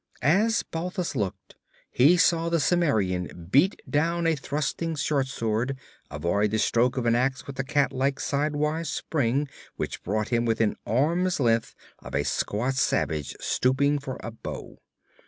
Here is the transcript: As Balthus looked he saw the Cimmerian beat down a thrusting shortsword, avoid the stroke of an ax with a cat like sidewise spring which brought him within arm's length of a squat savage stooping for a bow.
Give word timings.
As 0.23 0.63
Balthus 0.63 1.15
looked 1.15 1.57
he 1.91 2.17
saw 2.17 2.49
the 2.49 2.59
Cimmerian 2.59 3.47
beat 3.51 3.79
down 3.87 4.25
a 4.25 4.35
thrusting 4.35 4.95
shortsword, 4.95 5.77
avoid 6.09 6.49
the 6.49 6.57
stroke 6.57 6.97
of 6.97 7.05
an 7.05 7.13
ax 7.13 7.45
with 7.45 7.59
a 7.59 7.63
cat 7.63 7.93
like 7.93 8.19
sidewise 8.19 8.89
spring 8.89 9.47
which 9.75 10.01
brought 10.01 10.29
him 10.29 10.43
within 10.43 10.75
arm's 10.87 11.39
length 11.39 11.75
of 11.99 12.15
a 12.15 12.23
squat 12.23 12.73
savage 12.73 13.35
stooping 13.39 13.99
for 13.99 14.17
a 14.23 14.31
bow. 14.31 14.79